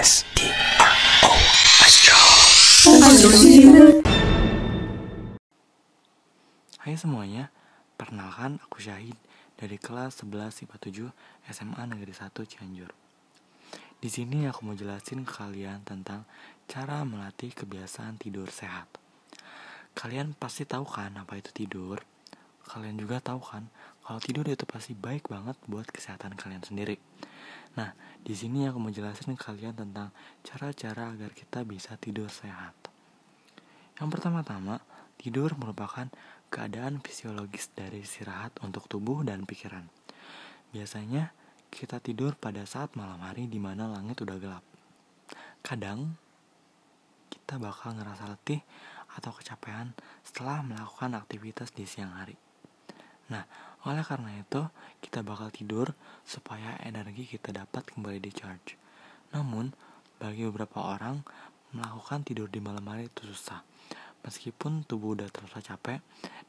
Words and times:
S 0.00 0.24
T 0.32 0.48
R 0.80 0.96
O 1.28 1.32
Astro. 1.84 2.16
Hai 6.80 6.96
semuanya, 6.96 7.52
perkenalkan 8.00 8.64
aku 8.64 8.80
Syahid 8.80 9.12
dari 9.60 9.76
kelas 9.76 10.24
11 10.24 10.64
IPA 10.64 11.12
7 11.12 11.52
SMA 11.52 11.82
Negeri 11.84 12.16
1 12.16 12.32
Cianjur. 12.32 12.96
Di 14.00 14.08
sini 14.08 14.48
aku 14.48 14.64
mau 14.64 14.72
jelasin 14.72 15.20
ke 15.28 15.36
kalian 15.36 15.84
tentang 15.84 16.24
cara 16.64 17.04
melatih 17.04 17.52
kebiasaan 17.52 18.16
tidur 18.16 18.48
sehat. 18.48 18.88
Kalian 19.92 20.32
pasti 20.32 20.64
tahu 20.64 20.88
kan 20.88 21.12
apa 21.20 21.36
itu 21.36 21.52
tidur? 21.52 22.00
Kalian 22.68 23.00
juga 23.00 23.22
tahu 23.22 23.40
kan 23.40 23.68
kalau 24.04 24.18
tidur 24.18 24.42
itu 24.48 24.66
pasti 24.66 24.92
baik 24.92 25.30
banget 25.30 25.54
buat 25.70 25.86
kesehatan 25.86 26.34
kalian 26.34 26.66
sendiri. 26.66 26.98
Nah, 27.78 27.94
di 28.20 28.34
sini 28.34 28.66
aku 28.66 28.82
mau 28.82 28.90
jelasin 28.90 29.38
kalian 29.38 29.78
tentang 29.78 30.10
cara-cara 30.42 31.14
agar 31.14 31.30
kita 31.30 31.62
bisa 31.62 31.94
tidur 31.94 32.26
sehat. 32.26 32.74
Yang 34.02 34.08
pertama-tama, 34.18 34.82
tidur 35.14 35.54
merupakan 35.54 36.10
keadaan 36.50 36.98
fisiologis 36.98 37.70
dari 37.70 38.02
istirahat 38.02 38.58
untuk 38.66 38.90
tubuh 38.90 39.22
dan 39.22 39.46
pikiran. 39.46 39.86
Biasanya, 40.74 41.30
kita 41.70 42.02
tidur 42.02 42.34
pada 42.34 42.66
saat 42.66 42.98
malam 42.98 43.22
hari 43.22 43.46
di 43.46 43.62
mana 43.62 43.86
langit 43.86 44.18
udah 44.26 44.38
gelap. 44.42 44.64
Kadang, 45.62 46.18
kita 47.30 47.62
bakal 47.62 47.94
ngerasa 47.94 48.26
letih 48.34 48.58
atau 49.14 49.30
kecapean 49.30 49.94
setelah 50.26 50.66
melakukan 50.66 51.14
aktivitas 51.14 51.70
di 51.70 51.86
siang 51.86 52.10
hari. 52.18 52.49
Nah, 53.30 53.46
oleh 53.86 54.04
karena 54.04 54.34
itu, 54.36 54.66
kita 55.00 55.22
bakal 55.22 55.48
tidur 55.54 55.94
supaya 56.26 56.76
energi 56.82 57.24
kita 57.24 57.54
dapat 57.54 57.86
kembali 57.94 58.18
di 58.18 58.32
charge. 58.34 58.76
Namun, 59.32 59.72
bagi 60.18 60.44
beberapa 60.50 60.84
orang, 60.84 61.22
melakukan 61.70 62.26
tidur 62.26 62.50
di 62.50 62.58
malam 62.58 62.84
hari 62.90 63.06
itu 63.06 63.24
susah. 63.30 63.62
Meskipun 64.26 64.84
tubuh 64.84 65.16
udah 65.16 65.32
terasa 65.32 65.62
capek 65.64 66.02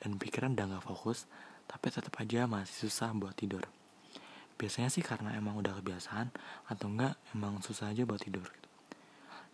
dan 0.00 0.16
pikiran 0.16 0.56
udah 0.56 0.78
gak 0.78 0.86
fokus, 0.88 1.28
tapi 1.68 1.92
tetap 1.92 2.16
aja 2.16 2.48
masih 2.48 2.88
susah 2.88 3.12
buat 3.12 3.36
tidur 3.36 3.68
biasanya 4.58 4.90
sih 4.90 5.06
karena 5.06 5.38
emang 5.38 5.54
udah 5.62 5.78
kebiasaan 5.78 6.34
atau 6.66 6.90
enggak 6.90 7.14
emang 7.32 7.62
susah 7.62 7.94
aja 7.94 8.02
buat 8.02 8.18
tidur 8.18 8.42
gitu. 8.42 8.68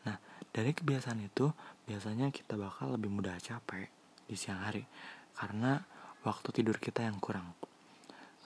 Nah, 0.08 0.16
dari 0.50 0.72
kebiasaan 0.72 1.20
itu 1.20 1.52
biasanya 1.84 2.32
kita 2.32 2.56
bakal 2.56 2.96
lebih 2.96 3.12
mudah 3.12 3.36
capek 3.36 3.92
di 4.24 4.34
siang 4.34 4.64
hari 4.64 4.88
karena 5.36 5.84
waktu 6.24 6.48
tidur 6.50 6.80
kita 6.80 7.04
yang 7.04 7.20
kurang. 7.20 7.52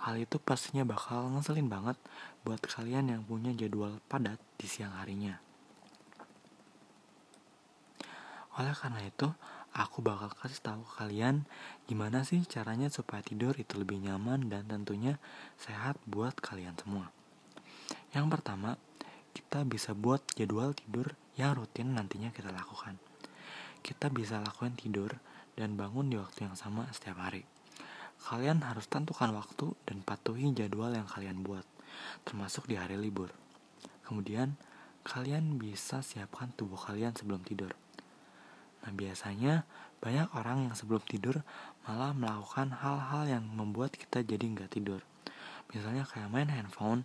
Hal 0.02 0.18
itu 0.18 0.38
pastinya 0.38 0.86
bakal 0.86 1.30
ngeselin 1.34 1.66
banget 1.66 1.98
buat 2.46 2.62
kalian 2.62 3.10
yang 3.14 3.22
punya 3.26 3.50
jadwal 3.54 3.98
padat 4.06 4.38
di 4.58 4.66
siang 4.66 4.94
harinya. 4.98 5.38
Oleh 8.58 8.74
karena 8.74 9.06
itu, 9.06 9.30
aku 9.74 10.02
bakal 10.02 10.34
kasih 10.34 10.58
tahu 10.58 10.82
ke 10.82 10.92
kalian 11.06 11.46
gimana 11.86 12.26
sih 12.26 12.42
caranya 12.42 12.90
supaya 12.90 13.22
tidur 13.22 13.54
itu 13.54 13.78
lebih 13.78 14.02
nyaman 14.02 14.50
dan 14.50 14.66
tentunya 14.66 15.22
sehat 15.58 15.94
buat 16.06 16.34
kalian 16.38 16.74
semua. 16.74 17.14
Yang 18.10 18.26
pertama, 18.38 18.74
kita 19.30 19.62
bisa 19.62 19.94
buat 19.94 20.22
jadwal 20.34 20.74
tidur 20.74 21.14
yang 21.38 21.54
rutin 21.54 21.94
nantinya 21.94 22.34
kita 22.34 22.50
lakukan. 22.50 22.98
Kita 23.82 24.10
bisa 24.10 24.42
lakukan 24.42 24.74
tidur 24.74 25.14
dan 25.54 25.78
bangun 25.78 26.10
di 26.10 26.18
waktu 26.18 26.50
yang 26.50 26.58
sama 26.58 26.90
setiap 26.90 27.22
hari. 27.22 27.57
Kalian 28.28 28.60
harus 28.60 28.84
tentukan 28.92 29.32
waktu 29.32 29.72
dan 29.88 30.04
patuhi 30.04 30.52
jadwal 30.52 30.92
yang 30.92 31.08
kalian 31.08 31.40
buat, 31.40 31.64
termasuk 32.28 32.68
di 32.68 32.76
hari 32.76 33.00
libur. 33.00 33.32
Kemudian, 34.04 34.52
kalian 35.00 35.56
bisa 35.56 36.04
siapkan 36.04 36.52
tubuh 36.52 36.76
kalian 36.76 37.16
sebelum 37.16 37.40
tidur 37.40 37.72
Nah, 38.88 38.96
biasanya 38.96 39.68
banyak 39.98 40.30
orang 40.38 40.70
yang 40.70 40.74
sebelum 40.78 41.02
tidur 41.02 41.42
malah 41.84 42.14
melakukan 42.14 42.70
hal-hal 42.72 43.26
yang 43.26 43.44
membuat 43.44 43.92
kita 43.92 44.22
jadi 44.22 44.40
nggak 44.40 44.70
tidur. 44.70 45.02
Misalnya 45.74 46.06
kayak 46.06 46.30
main 46.30 46.48
handphone 46.48 47.02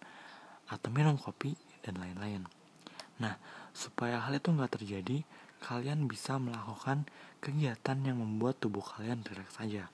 atau 0.69 0.87
minum 0.93 1.17
kopi 1.17 1.57
dan 1.81 1.97
lain-lain. 1.97 2.45
Nah, 3.19 3.35
supaya 3.73 4.21
hal 4.21 4.37
itu 4.37 4.53
nggak 4.53 4.79
terjadi, 4.79 5.27
kalian 5.59 6.05
bisa 6.07 6.37
melakukan 6.37 7.03
kegiatan 7.43 7.97
yang 7.99 8.21
membuat 8.21 8.63
tubuh 8.63 8.83
kalian 8.83 9.25
rileks 9.25 9.57
saja. 9.57 9.89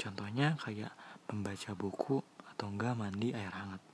Contohnya 0.00 0.56
kayak 0.56 0.96
membaca 1.28 1.76
buku 1.76 2.24
atau 2.56 2.72
enggak 2.72 2.96
mandi 2.96 3.36
air 3.36 3.52
hangat. 3.52 3.84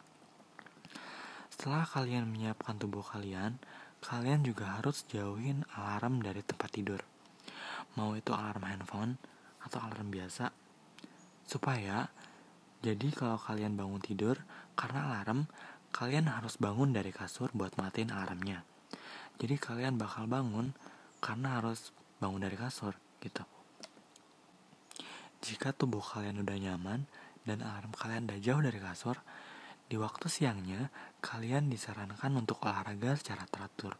Setelah 1.50 1.82
kalian 1.82 2.30
menyiapkan 2.30 2.78
tubuh 2.78 3.02
kalian, 3.02 3.58
kalian 3.98 4.46
juga 4.46 4.78
harus 4.78 5.02
jauhin 5.10 5.66
alarm 5.74 6.22
dari 6.22 6.46
tempat 6.46 6.70
tidur. 6.70 7.02
Mau 7.98 8.14
itu 8.14 8.30
alarm 8.30 8.62
handphone 8.62 9.12
atau 9.66 9.82
alarm 9.82 10.14
biasa. 10.14 10.54
Supaya 11.42 12.06
jadi 12.86 13.10
kalau 13.10 13.42
kalian 13.42 13.74
bangun 13.74 13.98
tidur 13.98 14.38
karena 14.78 15.10
alarm 15.10 15.50
kalian 15.90 16.30
harus 16.30 16.54
bangun 16.62 16.94
dari 16.94 17.10
kasur 17.10 17.50
buat 17.50 17.74
matiin 17.82 18.14
alarmnya. 18.14 18.62
Jadi 19.42 19.58
kalian 19.58 19.98
bakal 19.98 20.30
bangun 20.30 20.70
karena 21.18 21.58
harus 21.58 21.90
bangun 22.22 22.46
dari 22.46 22.54
kasur 22.54 22.94
gitu 23.18 23.55
jika 25.46 25.70
tubuh 25.70 26.02
kalian 26.02 26.42
udah 26.42 26.58
nyaman 26.58 27.06
dan 27.46 27.62
alarm 27.62 27.94
kalian 27.94 28.26
udah 28.26 28.38
jauh 28.42 28.58
dari 28.58 28.82
kasur 28.82 29.14
di 29.86 29.94
waktu 29.94 30.26
siangnya 30.26 30.90
kalian 31.22 31.70
disarankan 31.70 32.34
untuk 32.34 32.66
olahraga 32.66 33.14
secara 33.14 33.46
teratur 33.46 33.94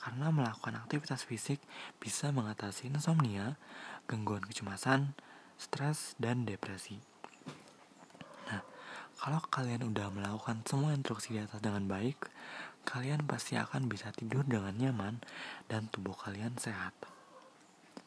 karena 0.00 0.28
melakukan 0.28 0.76
aktivitas 0.84 1.24
fisik 1.24 1.60
bisa 1.96 2.28
mengatasi 2.28 2.92
insomnia, 2.92 3.56
gangguan 4.04 4.44
kecemasan, 4.44 5.16
stres, 5.56 6.12
dan 6.20 6.44
depresi. 6.44 7.00
Nah, 8.52 8.60
kalau 9.16 9.40
kalian 9.48 9.88
udah 9.88 10.12
melakukan 10.12 10.60
semua 10.68 10.92
instruksi 10.92 11.32
di 11.32 11.40
atas 11.40 11.56
dengan 11.64 11.88
baik, 11.88 12.20
kalian 12.84 13.24
pasti 13.24 13.56
akan 13.56 13.88
bisa 13.88 14.12
tidur 14.12 14.44
dengan 14.44 14.76
nyaman 14.76 15.24
dan 15.72 15.88
tubuh 15.88 16.12
kalian 16.12 16.52
sehat. 16.60 16.92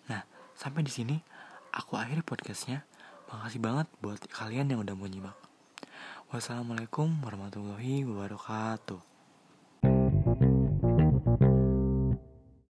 Nah, 0.05 0.21
sampai 0.53 0.85
di 0.85 0.93
sini 0.93 1.17
aku 1.77 1.93
akhiri 1.93 2.25
podcastnya. 2.25 2.81
Makasih 3.29 3.61
banget 3.61 3.87
buat 4.01 4.17
kalian 4.33 4.73
yang 4.73 4.81
udah 4.81 4.97
mau 4.97 5.05
nyimak. 5.05 5.37
Wassalamualaikum 6.33 7.21
warahmatullahi 7.21 8.01
wabarakatuh. 8.01 9.16